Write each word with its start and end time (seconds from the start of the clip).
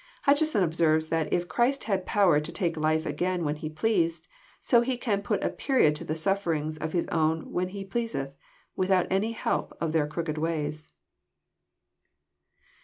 Hutcheson 0.23 0.63
observes 0.63 1.09
that 1.09 1.31
if 1.31 1.47
Christ 1.47 1.83
had 1.83 2.07
power 2.07 2.39
to 2.39 2.51
take 2.51 2.73
lilSo 2.73 3.05
again, 3.05 3.43
when 3.43 3.57
He 3.57 3.69
pleased, 3.69 4.27
<* 4.45 4.59
so 4.69 4.81
He 4.81 4.97
can 4.97 5.21
put 5.21 5.43
a 5.43 5.49
period 5.51 5.95
to 5.97 6.03
the 6.03 6.15
suffer 6.15 6.53
ings 6.55 6.79
of 6.79 6.93
His 6.93 7.05
own 7.09 7.51
when 7.51 7.67
He 7.67 7.85
pleaseth, 7.85 8.33
without 8.75 9.05
any 9.11 9.33
help 9.33 9.77
of 9.79 9.91
their 9.91 10.07
crooked 10.07 10.39
ways." 10.39 10.91